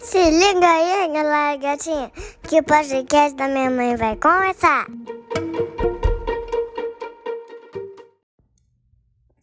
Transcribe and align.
Se 0.00 0.30
liga 0.30 0.66
aí, 0.66 1.12
galera 1.12 1.56
gatinha, 1.58 2.10
que 2.48 2.58
o 2.58 2.64
podcast 2.64 3.36
da 3.36 3.46
minha 3.46 3.70
mãe 3.70 3.96
vai 3.96 4.16
começar. 4.16 4.86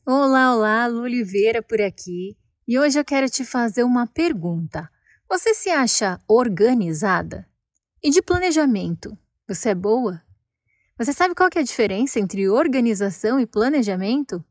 Olá, 0.03 0.55
olá, 0.55 0.87
Lu 0.87 1.01
Oliveira 1.01 1.61
por 1.61 1.79
aqui. 1.79 2.35
E 2.67 2.79
hoje 2.79 2.99
eu 2.99 3.05
quero 3.05 3.29
te 3.29 3.45
fazer 3.45 3.83
uma 3.83 4.07
pergunta. 4.07 4.89
Você 5.29 5.53
se 5.53 5.69
acha 5.69 6.19
organizada? 6.27 7.47
E 8.03 8.09
de 8.09 8.21
planejamento, 8.21 9.15
você 9.47 9.69
é 9.69 9.75
boa? 9.75 10.23
Você 10.97 11.13
sabe 11.13 11.35
qual 11.35 11.49
é 11.55 11.59
a 11.59 11.63
diferença 11.63 12.19
entre 12.19 12.49
organização 12.49 13.39
e 13.39 13.45
planejamento? 13.45 14.43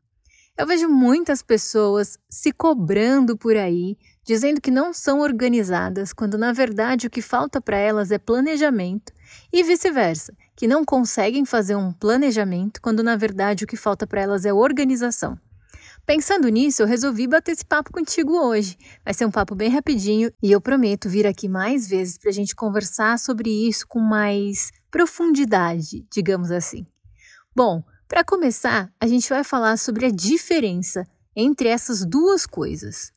Eu 0.57 0.67
vejo 0.67 0.89
muitas 0.89 1.43
pessoas 1.43 2.17
se 2.31 2.53
cobrando 2.53 3.37
por 3.37 3.57
aí, 3.57 3.99
dizendo 4.27 4.61
que 4.61 4.73
não 4.73 4.93
são 4.93 5.21
organizadas, 5.21 6.13
quando 6.13 6.37
na 6.37 6.53
verdade 6.53 7.07
o 7.07 7.11
que 7.11 7.23
falta 7.23 7.61
para 7.61 7.79
elas 7.79 8.11
é 8.11 8.19
planejamento, 8.19 9.13
e 9.53 9.63
vice-versa, 9.63 10.35
que 10.57 10.67
não 10.67 10.85
conseguem 10.85 11.45
fazer 11.45 11.77
um 11.77 11.93
planejamento, 11.93 12.83
quando 12.83 13.05
na 13.05 13.15
verdade 13.15 13.63
o 13.63 13.67
que 13.69 13.77
falta 13.77 14.05
para 14.05 14.21
elas 14.21 14.45
é 14.45 14.53
organização. 14.53 15.39
Pensando 16.05 16.49
nisso, 16.49 16.83
eu 16.83 16.87
resolvi 16.87 17.27
bater 17.27 17.53
esse 17.53 17.65
papo 17.65 17.93
contigo 17.93 18.33
hoje. 18.33 18.77
Vai 19.05 19.15
ser 19.15 19.27
um 19.27 19.31
papo 19.31 19.55
bem 19.55 19.69
rapidinho 19.69 20.33
e 20.43 20.53
eu 20.53 20.61
prometo 20.61 21.09
vir 21.09 21.27
aqui 21.27 21.49
mais 21.49 21.89
vezes 21.89 22.19
para 22.19 22.31
a 22.31 22.33
gente 22.33 22.55
conversar 22.55 23.19
sobre 23.19 23.51
isso 23.51 23.87
com 23.89 24.01
mais 24.01 24.71
profundidade, 24.91 26.07
digamos 26.13 26.51
assim. 26.51 26.87
Bom, 27.55 27.83
para 28.09 28.25
começar, 28.25 28.93
a 29.01 29.07
gente 29.07 29.29
vai 29.29 29.43
falar 29.43 29.77
sobre 29.77 30.07
a 30.07 30.11
diferença 30.11 31.05
entre 31.35 31.69
essas 31.69 32.05
duas 32.05 32.47
coisas. 32.47 33.13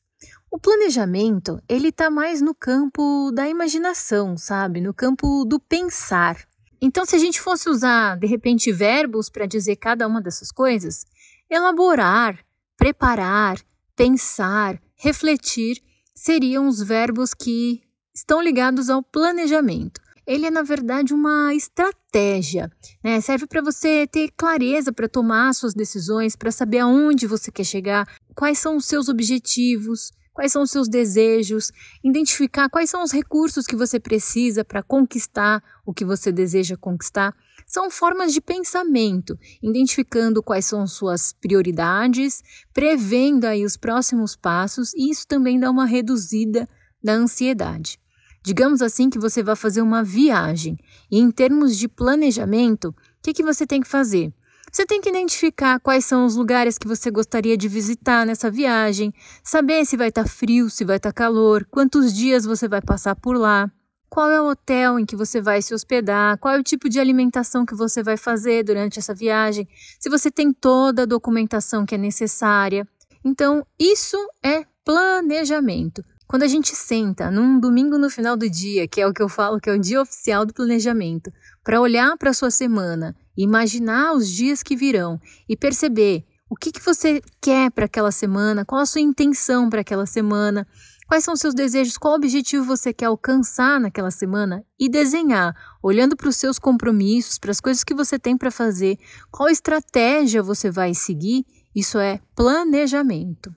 O 0.51 0.57
planejamento, 0.57 1.61
ele 1.69 1.89
está 1.89 2.09
mais 2.09 2.41
no 2.41 2.55
campo 2.55 3.31
da 3.31 3.47
imaginação, 3.47 4.35
sabe? 4.35 4.81
No 4.81 4.93
campo 4.93 5.45
do 5.45 5.59
pensar. 5.59 6.37
Então, 6.81 7.05
se 7.05 7.15
a 7.15 7.19
gente 7.19 7.39
fosse 7.39 7.69
usar, 7.69 8.17
de 8.17 8.25
repente, 8.25 8.71
verbos 8.71 9.29
para 9.29 9.45
dizer 9.45 9.75
cada 9.75 10.07
uma 10.07 10.21
dessas 10.21 10.51
coisas, 10.51 11.05
elaborar, 11.49 12.39
preparar, 12.75 13.59
pensar, 13.95 14.81
refletir 14.95 15.83
seriam 16.15 16.67
os 16.67 16.81
verbos 16.81 17.33
que 17.33 17.81
estão 18.13 18.41
ligados 18.41 18.89
ao 18.89 19.03
planejamento 19.03 20.01
ele 20.29 20.45
é 20.45 20.51
na 20.51 20.61
verdade 20.61 21.11
uma 21.11 21.55
estratégia, 21.55 22.71
né? 23.03 23.19
Serve 23.19 23.47
para 23.47 23.63
você 23.63 24.05
ter 24.05 24.29
clareza 24.37 24.93
para 24.93 25.09
tomar 25.09 25.51
suas 25.55 25.73
decisões, 25.73 26.35
para 26.35 26.51
saber 26.51 26.77
aonde 26.77 27.25
você 27.25 27.51
quer 27.51 27.63
chegar, 27.63 28.07
quais 28.35 28.59
são 28.59 28.77
os 28.77 28.85
seus 28.85 29.09
objetivos, 29.09 30.11
quais 30.39 30.53
são 30.53 30.61
os 30.61 30.71
seus 30.71 30.87
desejos, 30.87 31.69
identificar 32.01 32.69
quais 32.69 32.89
são 32.89 33.03
os 33.03 33.11
recursos 33.11 33.65
que 33.65 33.75
você 33.75 33.99
precisa 33.99 34.63
para 34.63 34.81
conquistar 34.81 35.61
o 35.85 35.93
que 35.93 36.05
você 36.05 36.31
deseja 36.31 36.77
conquistar. 36.77 37.35
São 37.67 37.91
formas 37.91 38.31
de 38.31 38.39
pensamento, 38.39 39.37
identificando 39.61 40.41
quais 40.41 40.63
são 40.63 40.87
suas 40.87 41.33
prioridades, 41.33 42.41
prevendo 42.73 43.43
aí 43.43 43.65
os 43.65 43.75
próximos 43.75 44.33
passos, 44.33 44.93
e 44.93 45.11
isso 45.11 45.27
também 45.27 45.59
dá 45.59 45.69
uma 45.69 45.85
reduzida 45.85 46.69
da 47.03 47.11
ansiedade. 47.11 47.99
Digamos 48.41 48.81
assim 48.81 49.09
que 49.09 49.19
você 49.19 49.43
vai 49.43 49.57
fazer 49.57 49.81
uma 49.81 50.05
viagem 50.05 50.77
e, 51.11 51.19
em 51.19 51.29
termos 51.29 51.77
de 51.77 51.89
planejamento, 51.89 52.91
o 52.91 52.95
que, 53.21 53.33
que 53.33 53.43
você 53.43 53.67
tem 53.67 53.81
que 53.81 53.89
fazer? 53.89 54.33
Você 54.71 54.85
tem 54.85 55.01
que 55.01 55.09
identificar 55.09 55.79
quais 55.79 56.05
são 56.05 56.25
os 56.25 56.35
lugares 56.35 56.77
que 56.77 56.87
você 56.87 57.09
gostaria 57.09 57.57
de 57.57 57.67
visitar 57.67 58.25
nessa 58.25 58.51
viagem, 58.51 59.13
saber 59.43 59.85
se 59.85 59.97
vai 59.97 60.09
estar 60.09 60.23
tá 60.23 60.29
frio, 60.29 60.69
se 60.69 60.85
vai 60.85 60.97
estar 60.97 61.09
tá 61.09 61.13
calor, 61.13 61.65
quantos 61.71 62.13
dias 62.13 62.45
você 62.45 62.67
vai 62.67 62.81
passar 62.81 63.15
por 63.15 63.35
lá, 63.35 63.71
qual 64.09 64.29
é 64.29 64.41
o 64.41 64.49
hotel 64.49 64.99
em 64.99 65.05
que 65.05 65.15
você 65.15 65.41
vai 65.41 65.61
se 65.61 65.73
hospedar, 65.73 66.37
qual 66.37 66.53
é 66.55 66.59
o 66.59 66.63
tipo 66.63 66.87
de 66.87 66.99
alimentação 66.99 67.65
que 67.65 67.75
você 67.75 68.03
vai 68.03 68.17
fazer 68.17 68.63
durante 68.63 68.99
essa 68.99 69.13
viagem, 69.13 69.67
se 69.99 70.09
você 70.09 70.29
tem 70.29 70.51
toda 70.51 71.03
a 71.03 71.05
documentação 71.05 71.85
que 71.85 71.95
é 71.95 71.97
necessária. 71.97 72.87
Então, 73.23 73.65
isso 73.77 74.17
é 74.43 74.65
planejamento. 74.83 76.03
Quando 76.29 76.43
a 76.43 76.47
gente 76.47 76.75
senta 76.75 77.31
num 77.31 77.59
domingo 77.59 77.97
no 77.97 78.07
final 78.07 78.37
do 78.37 78.47
dia, 78.47 78.87
que 78.87 79.01
é 79.01 79.07
o 79.07 79.11
que 79.11 79.19
eu 79.19 79.27
falo 79.27 79.59
que 79.59 79.67
é 79.67 79.73
o 79.73 79.79
dia 79.79 79.99
oficial 79.99 80.45
do 80.45 80.53
planejamento, 80.53 81.33
para 81.63 81.81
olhar 81.81 82.15
para 82.17 82.29
a 82.29 82.33
sua 82.35 82.51
semana, 82.51 83.15
imaginar 83.35 84.13
os 84.13 84.29
dias 84.29 84.61
que 84.61 84.75
virão 84.75 85.19
e 85.49 85.57
perceber 85.57 86.23
o 86.47 86.55
que, 86.55 86.71
que 86.71 86.85
você 86.85 87.19
quer 87.41 87.71
para 87.71 87.85
aquela 87.85 88.11
semana, 88.11 88.63
qual 88.63 88.79
a 88.79 88.85
sua 88.85 89.01
intenção 89.01 89.71
para 89.71 89.81
aquela 89.81 90.05
semana, 90.05 90.67
quais 91.07 91.23
são 91.23 91.33
os 91.33 91.39
seus 91.39 91.55
desejos, 91.55 91.97
qual 91.97 92.13
objetivo 92.13 92.63
você 92.63 92.93
quer 92.93 93.05
alcançar 93.05 93.79
naquela 93.79 94.11
semana 94.11 94.63
e 94.79 94.87
desenhar, 94.87 95.55
olhando 95.81 96.15
para 96.15 96.29
os 96.29 96.35
seus 96.35 96.59
compromissos, 96.59 97.39
para 97.39 97.49
as 97.49 97.59
coisas 97.59 97.83
que 97.83 97.95
você 97.95 98.19
tem 98.19 98.37
para 98.37 98.51
fazer, 98.51 98.99
qual 99.31 99.49
estratégia 99.49 100.43
você 100.43 100.69
vai 100.69 100.93
seguir, 100.93 101.43
isso 101.75 101.97
é 101.97 102.19
planejamento. 102.35 103.51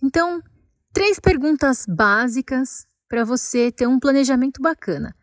Então, 0.00 0.40
Três 0.92 1.18
perguntas 1.18 1.86
básicas 1.88 2.86
para 3.08 3.24
você 3.24 3.72
ter 3.72 3.86
um 3.86 3.98
planejamento 3.98 4.60
bacana. 4.60 5.16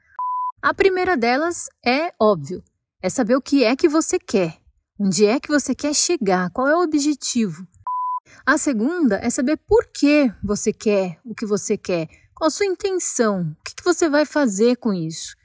A 0.60 0.74
primeira 0.74 1.16
delas 1.16 1.70
é 1.86 2.12
óbvio, 2.20 2.64
é 3.04 3.08
saber 3.08 3.36
o 3.36 3.42
que 3.42 3.64
é 3.64 3.76
que 3.76 3.88
você 3.88 4.18
quer, 4.18 4.58
onde 5.00 5.28
é 5.28 5.40
que 5.40 5.48
você 5.48 5.76
quer 5.76 5.94
chegar, 5.94 6.50
qual 6.50 6.68
é 6.68 6.76
o 6.76 6.82
objetivo. 6.82 7.68
A 8.44 8.58
segunda 8.58 9.18
é 9.18 9.30
saber 9.30 9.58
por 9.58 9.86
que 9.94 10.34
você 10.44 10.74
quer 10.74 11.20
o 11.24 11.36
que 11.36 11.46
você 11.46 11.78
quer, 11.78 12.08
qual 12.34 12.48
a 12.48 12.52
sua 12.52 12.66
intenção, 12.66 13.42
o 13.42 13.64
que, 13.64 13.76
que 13.76 13.84
você 13.84 14.10
vai 14.10 14.26
fazer 14.26 14.76
com 14.78 14.92
isso. 14.92 15.36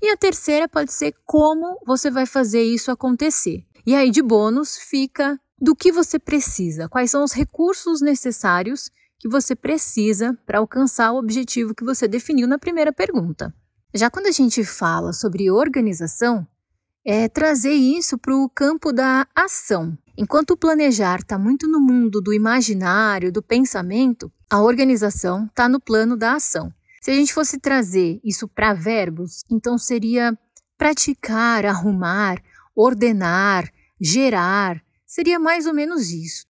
E 0.00 0.10
a 0.10 0.16
terceira 0.16 0.68
pode 0.68 0.92
ser 0.92 1.12
como 1.26 1.76
você 1.84 2.08
vai 2.08 2.24
fazer 2.24 2.62
isso 2.62 2.92
acontecer. 2.92 3.64
E 3.84 3.96
aí, 3.96 4.12
de 4.12 4.22
bônus, 4.22 4.76
fica 4.76 5.40
do 5.60 5.74
que 5.74 5.90
você 5.90 6.20
precisa, 6.20 6.88
quais 6.88 7.10
são 7.10 7.24
os 7.24 7.32
recursos 7.32 8.00
necessários 8.00 8.92
que 9.20 9.28
você 9.28 9.54
precisa 9.54 10.36
para 10.46 10.58
alcançar 10.58 11.12
o 11.12 11.18
objetivo 11.18 11.74
que 11.74 11.84
você 11.84 12.08
definiu 12.08 12.48
na 12.48 12.58
primeira 12.58 12.90
pergunta. 12.90 13.54
Já 13.92 14.08
quando 14.08 14.26
a 14.26 14.32
gente 14.32 14.64
fala 14.64 15.12
sobre 15.12 15.50
organização, 15.50 16.46
é 17.04 17.28
trazer 17.28 17.74
isso 17.74 18.16
para 18.16 18.34
o 18.34 18.48
campo 18.48 18.92
da 18.92 19.26
ação. 19.34 19.96
Enquanto 20.16 20.52
o 20.52 20.56
planejar 20.56 21.20
está 21.20 21.38
muito 21.38 21.68
no 21.68 21.80
mundo 21.80 22.20
do 22.20 22.32
imaginário, 22.32 23.30
do 23.30 23.42
pensamento, 23.42 24.32
a 24.48 24.60
organização 24.62 25.44
está 25.46 25.68
no 25.68 25.80
plano 25.80 26.16
da 26.16 26.34
ação. 26.34 26.72
Se 27.02 27.10
a 27.10 27.14
gente 27.14 27.32
fosse 27.34 27.58
trazer 27.58 28.20
isso 28.24 28.48
para 28.48 28.72
verbos, 28.72 29.44
então 29.50 29.76
seria 29.76 30.36
praticar, 30.78 31.66
arrumar, 31.66 32.42
ordenar, 32.74 33.70
gerar, 34.00 34.82
seria 35.06 35.38
mais 35.38 35.66
ou 35.66 35.74
menos 35.74 36.10
isso. 36.10 36.46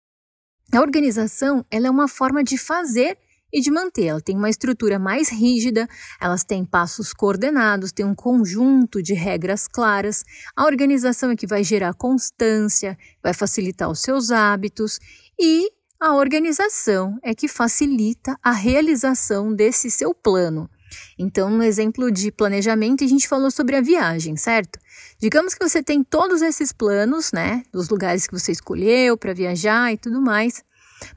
A 0.72 0.81
organização 0.81 1.66
ela 1.72 1.88
é 1.88 1.90
uma 1.90 2.07
forma 2.07 2.44
de 2.44 2.56
fazer 2.57 3.18
e 3.52 3.59
de 3.59 3.72
manter. 3.72 4.06
Ela 4.06 4.22
tem 4.22 4.38
uma 4.38 4.50
estrutura 4.50 5.00
mais 5.00 5.30
rígida, 5.30 5.88
elas 6.22 6.44
têm 6.44 6.63
passos 6.63 7.12
coordenados, 7.12 7.91
tem 7.91 8.06
um 8.06 8.13
conjunto 8.13 9.02
de 9.02 9.16
regras 9.16 9.68
claras. 9.68 10.24
A 10.56 10.66
organização 10.66 11.31
é 11.31 11.35
que 11.35 11.47
vai 11.47 11.63
gerar 11.63 11.96
constância, 11.96 12.96
vai 13.24 13.34
facilitar 13.34 13.90
os 13.90 14.00
seus 14.00 14.29
hábitos 14.29 15.00
e 15.40 15.72
a 16.00 16.13
organização 16.13 17.18
é 17.24 17.34
que 17.34 17.47
facilita 17.47 18.38
a 18.41 18.52
realização 18.52 19.53
desse 19.53 19.90
seu 19.90 20.13
plano. 20.13 20.69
Então, 21.17 21.50
no 21.50 21.63
exemplo 21.63 22.11
de 22.11 22.31
planejamento, 22.31 23.03
a 23.03 23.07
gente 23.07 23.27
falou 23.27 23.51
sobre 23.51 23.75
a 23.75 23.81
viagem, 23.81 24.35
certo? 24.35 24.79
Digamos 25.19 25.53
que 25.53 25.67
você 25.67 25.83
tem 25.83 26.03
todos 26.03 26.41
esses 26.41 26.72
planos, 26.72 27.31
né, 27.31 27.63
dos 27.72 27.89
lugares 27.89 28.25
que 28.27 28.33
você 28.38 28.51
escolheu 28.51 29.17
para 29.17 29.33
viajar 29.33 29.91
e 29.91 29.97
tudo 29.97 30.22
mais, 30.22 30.63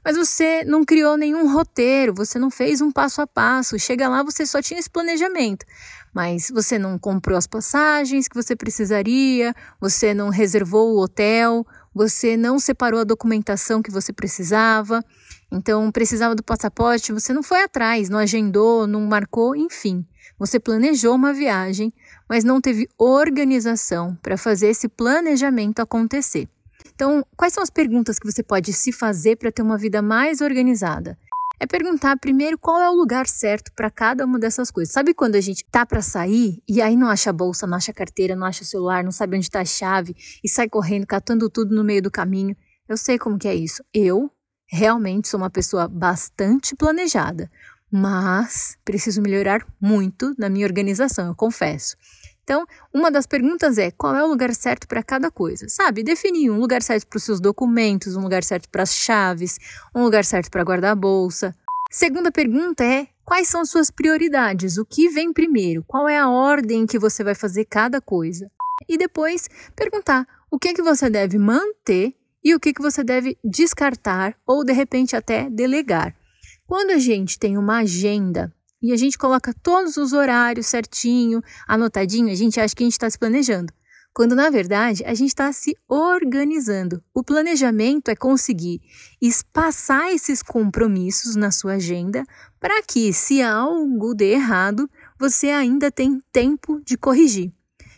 mas 0.03 0.15
você 0.15 0.63
não 0.63 0.83
criou 0.83 1.17
nenhum 1.17 1.51
roteiro, 1.51 2.13
você 2.13 2.39
não 2.39 2.49
fez 2.49 2.81
um 2.81 2.91
passo 2.91 3.21
a 3.21 3.27
passo. 3.27 3.77
Chega 3.77 4.07
lá, 4.07 4.23
você 4.23 4.45
só 4.45 4.61
tinha 4.61 4.79
esse 4.79 4.89
planejamento, 4.89 5.65
mas 6.13 6.49
você 6.53 6.77
não 6.77 6.97
comprou 6.97 7.37
as 7.37 7.47
passagens 7.47 8.27
que 8.27 8.35
você 8.35 8.55
precisaria, 8.55 9.53
você 9.79 10.13
não 10.13 10.29
reservou 10.29 10.93
o 10.93 11.01
hotel, 11.01 11.65
você 11.93 12.35
não 12.35 12.57
separou 12.59 12.99
a 12.99 13.03
documentação 13.03 13.81
que 13.81 13.91
você 13.91 14.11
precisava. 14.11 15.03
Então, 15.51 15.91
precisava 15.91 16.33
do 16.33 16.43
passaporte, 16.43 17.13
você 17.13 17.33
não 17.33 17.43
foi 17.43 17.63
atrás, 17.63 18.09
não 18.09 18.19
agendou, 18.19 18.87
não 18.87 19.01
marcou, 19.01 19.55
enfim. 19.55 20.05
Você 20.39 20.59
planejou 20.59 21.15
uma 21.15 21.33
viagem, 21.33 21.93
mas 22.27 22.43
não 22.43 22.59
teve 22.59 22.89
organização 22.97 24.17
para 24.21 24.37
fazer 24.37 24.67
esse 24.67 24.87
planejamento 24.87 25.79
acontecer. 25.79 26.49
Então, 26.95 27.25
quais 27.37 27.53
são 27.53 27.63
as 27.63 27.69
perguntas 27.69 28.19
que 28.19 28.29
você 28.29 28.43
pode 28.43 28.73
se 28.73 28.91
fazer 28.91 29.37
para 29.37 29.51
ter 29.51 29.61
uma 29.61 29.77
vida 29.77 30.01
mais 30.01 30.41
organizada? 30.41 31.17
É 31.63 31.65
perguntar 31.65 32.17
primeiro 32.17 32.57
qual 32.57 32.81
é 32.81 32.89
o 32.89 32.93
lugar 32.93 33.25
certo 33.25 33.71
para 33.73 33.89
cada 33.89 34.25
uma 34.25 34.37
dessas 34.37 34.69
coisas. 34.69 34.93
Sabe 34.93 35.13
quando 35.13 35.35
a 35.35 35.39
gente 35.39 35.63
tá 35.71 35.85
para 35.85 36.01
sair 36.01 36.61
e 36.67 36.81
aí 36.81 36.93
não 36.93 37.07
acha 37.07 37.29
a 37.29 37.33
bolsa, 37.33 37.65
não 37.65 37.77
acha 37.77 37.93
carteira, 37.93 38.35
não 38.35 38.45
acha 38.45 38.63
o 38.63 38.65
celular, 38.65 39.01
não 39.01 39.13
sabe 39.13 39.37
onde 39.37 39.45
está 39.45 39.61
a 39.61 39.65
chave 39.65 40.13
e 40.43 40.49
sai 40.49 40.67
correndo, 40.67 41.07
catando 41.07 41.49
tudo 41.49 41.73
no 41.73 41.81
meio 41.81 42.01
do 42.01 42.11
caminho? 42.11 42.53
Eu 42.85 42.97
sei 42.97 43.17
como 43.17 43.39
que 43.39 43.47
é 43.47 43.55
isso. 43.55 43.81
Eu 43.93 44.29
realmente 44.67 45.29
sou 45.29 45.37
uma 45.37 45.49
pessoa 45.49 45.87
bastante 45.87 46.75
planejada, 46.75 47.49
mas 47.89 48.77
preciso 48.83 49.21
melhorar 49.21 49.65
muito 49.79 50.35
na 50.37 50.49
minha 50.49 50.67
organização, 50.67 51.27
eu 51.27 51.35
confesso. 51.35 51.95
Então, 52.43 52.65
uma 52.93 53.09
das 53.09 53.25
perguntas 53.25 53.77
é 53.77 53.89
qual 53.89 54.15
é 54.15 54.23
o 54.23 54.27
lugar 54.27 54.53
certo 54.53 54.87
para 54.87 55.01
cada 55.01 55.31
coisa? 55.31 55.67
Sabe, 55.69 56.03
definir 56.03 56.49
um 56.49 56.59
lugar 56.59 56.81
certo 56.81 57.07
para 57.07 57.17
os 57.17 57.23
seus 57.23 57.39
documentos, 57.39 58.17
um 58.17 58.21
lugar 58.21 58.43
certo 58.43 58.69
para 58.69 58.83
as 58.83 58.93
chaves, 58.93 59.57
um 59.95 60.03
lugar 60.03 60.25
certo 60.25 60.51
para 60.51 60.63
guardar 60.63 60.91
a 60.91 60.95
bolsa. 60.95 61.55
Segunda 61.89 62.31
pergunta 62.31 62.83
é 62.83 63.07
quais 63.23 63.47
são 63.47 63.65
suas 63.65 63.89
prioridades? 63.89 64.77
O 64.77 64.85
que 64.85 65.07
vem 65.09 65.31
primeiro? 65.31 65.85
Qual 65.87 66.09
é 66.09 66.17
a 66.17 66.29
ordem 66.29 66.85
que 66.85 66.99
você 66.99 67.23
vai 67.23 67.33
fazer 67.35 67.65
cada 67.65 68.01
coisa? 68.01 68.51
E 68.89 68.97
depois 68.97 69.47
perguntar 69.75 70.27
o 70.51 70.59
que 70.59 70.69
é 70.69 70.73
que 70.73 70.81
você 70.81 71.09
deve 71.09 71.37
manter 71.37 72.13
e 72.43 72.53
o 72.53 72.59
que, 72.59 72.73
que 72.73 72.81
você 72.81 73.03
deve 73.03 73.37
descartar 73.43 74.35
ou 74.45 74.65
de 74.65 74.73
repente 74.73 75.15
até 75.15 75.49
delegar. 75.49 76.13
Quando 76.67 76.91
a 76.91 76.97
gente 76.97 77.39
tem 77.39 77.57
uma 77.57 77.79
agenda 77.79 78.53
e 78.83 78.91
a 78.91 78.97
gente 78.97 79.17
coloca 79.17 79.53
todos 79.63 79.95
os 79.95 80.11
horários 80.11 80.67
certinho, 80.67 81.41
anotadinho, 81.65 82.29
a 82.29 82.35
gente 82.35 82.59
acha 82.59 82.75
que 82.75 82.83
a 82.83 82.85
gente 82.85 82.91
está 82.91 83.09
se 83.09 83.17
planejando. 83.17 83.71
Quando 84.13 84.35
na 84.35 84.49
verdade 84.49 85.03
a 85.05 85.13
gente 85.13 85.29
está 85.29 85.51
se 85.53 85.75
organizando. 85.87 87.01
O 87.13 87.23
planejamento 87.23 88.09
é 88.09 88.15
conseguir 88.15 88.81
espaçar 89.21 90.11
esses 90.11 90.43
compromissos 90.43 91.35
na 91.35 91.49
sua 91.49 91.75
agenda 91.75 92.23
para 92.59 92.83
que, 92.83 93.11
se 93.11 93.41
algo 93.41 94.13
der 94.13 94.33
errado, 94.33 94.87
você 95.17 95.49
ainda 95.49 95.89
tem 95.89 96.21
tempo 96.31 96.79
de 96.85 96.95
corrigir. 96.95 97.51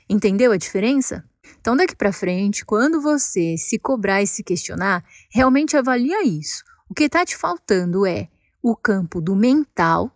Entendeu 0.07 0.51
a 0.51 0.57
diferença? 0.57 1.25
Então, 1.59 1.75
daqui 1.75 1.95
para 1.95 2.13
frente, 2.13 2.63
quando 2.63 3.01
você 3.01 3.57
se 3.57 3.77
cobrar 3.79 4.21
e 4.21 4.27
se 4.27 4.43
questionar, 4.43 5.03
realmente 5.29 5.75
avalia 5.75 6.23
isso. 6.23 6.63
O 6.89 6.93
que 6.93 7.05
está 7.05 7.25
te 7.25 7.35
faltando 7.35 8.05
é 8.05 8.29
o 8.61 8.75
campo 8.75 9.19
do 9.19 9.35
mental 9.35 10.14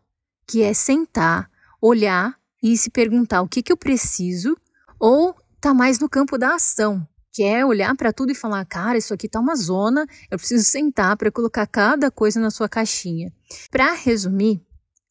que 0.50 0.64
é 0.64 0.74
sentar, 0.74 1.48
olhar 1.80 2.36
e 2.62 2.76
se 2.76 2.90
perguntar 2.90 3.44
o 3.44 3.48
que, 3.48 3.62
que 3.62 3.72
eu 3.72 3.78
preciso, 3.78 4.58
ou 5.00 5.36
tá 5.62 5.76
mais 5.76 6.00
no 6.00 6.10
campo 6.10 6.40
da 6.40 6.56
ação, 6.56 7.08
que 7.32 7.44
é 7.44 7.64
olhar 7.64 7.96
para 7.96 8.12
tudo 8.12 8.32
e 8.32 8.36
falar, 8.36 8.66
cara, 8.66 8.98
isso 8.98 9.14
aqui 9.14 9.30
tá 9.30 9.40
uma 9.40 9.56
zona, 9.56 10.08
eu 10.32 10.40
preciso 10.40 10.66
sentar 10.66 11.16
para 11.18 11.32
colocar 11.32 11.68
cada 11.68 12.10
coisa 12.10 12.40
na 12.40 12.50
sua 12.50 12.68
caixinha. 12.68 13.32
Para 13.70 13.94
resumir, 13.94 14.60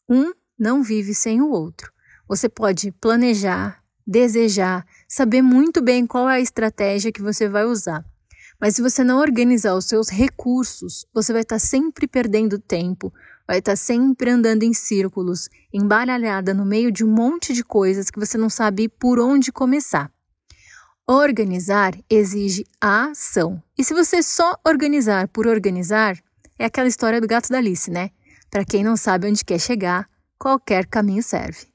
um 0.08 0.32
não 0.58 0.82
vive 0.82 1.14
sem 1.14 1.40
o 1.40 1.50
outro. 1.50 1.92
Você 2.26 2.48
pode 2.48 2.90
planejar, 2.90 3.80
desejar, 4.04 4.84
saber 5.08 5.40
muito 5.40 5.80
bem 5.80 6.04
qual 6.04 6.28
é 6.28 6.34
a 6.34 6.40
estratégia 6.40 7.12
que 7.12 7.22
você 7.22 7.48
vai 7.48 7.64
usar. 7.64 8.04
Mas 8.60 8.74
se 8.74 8.82
você 8.82 9.04
não 9.04 9.20
organizar 9.20 9.74
os 9.74 9.84
seus 9.84 10.08
recursos, 10.08 11.06
você 11.14 11.32
vai 11.32 11.42
estar 11.42 11.60
sempre 11.60 12.08
perdendo 12.08 12.58
tempo, 12.58 13.12
vai 13.46 13.60
estar 13.60 13.76
sempre 13.76 14.30
andando 14.30 14.64
em 14.64 14.74
círculos, 14.74 15.48
embaralhada 15.72 16.52
no 16.52 16.66
meio 16.66 16.90
de 16.90 17.04
um 17.04 17.10
monte 17.10 17.52
de 17.52 17.62
coisas 17.62 18.10
que 18.10 18.18
você 18.18 18.36
não 18.36 18.50
sabe 18.50 18.88
por 18.88 19.20
onde 19.20 19.52
começar. 19.52 20.10
Organizar 21.06 21.96
exige 22.10 22.64
a 22.80 23.10
ação. 23.10 23.62
E 23.78 23.84
se 23.84 23.94
você 23.94 24.22
só 24.22 24.56
organizar 24.66 25.28
por 25.28 25.46
organizar, 25.46 26.18
é 26.58 26.64
aquela 26.64 26.88
história 26.88 27.20
do 27.20 27.28
gato 27.28 27.48
da 27.48 27.58
Alice, 27.58 27.90
né? 27.90 28.10
Para 28.50 28.64
quem 28.64 28.82
não 28.82 28.96
sabe 28.96 29.28
onde 29.28 29.44
quer 29.44 29.60
chegar, 29.60 30.08
qualquer 30.36 30.84
caminho 30.84 31.22
serve. 31.22 31.67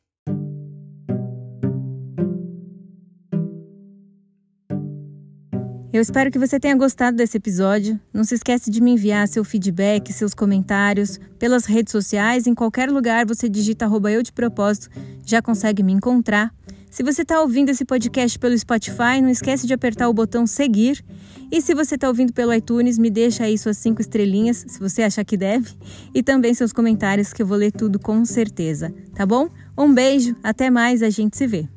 Eu 5.93 6.01
espero 6.01 6.31
que 6.31 6.39
você 6.39 6.59
tenha 6.59 6.75
gostado 6.75 7.15
desse 7.15 7.37
episódio. 7.37 7.99
Não 8.11 8.23
se 8.23 8.33
esquece 8.33 8.71
de 8.71 8.81
me 8.81 8.93
enviar 8.93 9.27
seu 9.27 9.43
feedback, 9.43 10.11
seus 10.11 10.33
comentários 10.33 11.19
pelas 11.37 11.65
redes 11.65 11.91
sociais. 11.91 12.47
Em 12.47 12.55
qualquer 12.55 12.89
lugar 12.89 13.27
você 13.27 13.47
digita 13.47 13.85
arroba 13.85 14.11
eu 14.11 14.23
de 14.23 14.31
propósito, 14.31 14.89
já 15.23 15.39
consegue 15.39 15.83
me 15.83 15.93
encontrar. 15.93 16.51
Se 16.89 17.03
você 17.03 17.21
está 17.21 17.39
ouvindo 17.39 17.69
esse 17.69 17.85
podcast 17.85 18.39
pelo 18.39 18.57
Spotify, 18.57 19.21
não 19.21 19.29
esquece 19.29 19.67
de 19.67 19.73
apertar 19.75 20.09
o 20.09 20.13
botão 20.13 20.47
seguir. 20.47 21.05
E 21.51 21.61
se 21.61 21.75
você 21.75 21.93
está 21.93 22.07
ouvindo 22.07 22.33
pelo 22.33 22.51
iTunes, 22.51 22.97
me 22.97 23.11
deixa 23.11 23.43
aí 23.43 23.55
suas 23.55 23.77
cinco 23.77 24.01
estrelinhas, 24.01 24.65
se 24.67 24.79
você 24.79 25.03
achar 25.03 25.23
que 25.23 25.37
deve, 25.37 25.75
e 26.11 26.23
também 26.23 26.55
seus 26.55 26.73
comentários, 26.73 27.31
que 27.31 27.43
eu 27.43 27.45
vou 27.45 27.57
ler 27.57 27.71
tudo 27.71 27.99
com 27.99 28.25
certeza, 28.25 28.91
tá 29.13 29.27
bom? 29.27 29.47
Um 29.77 29.93
beijo, 29.93 30.35
até 30.41 30.71
mais, 30.71 31.03
a 31.03 31.11
gente 31.11 31.37
se 31.37 31.45
vê. 31.45 31.67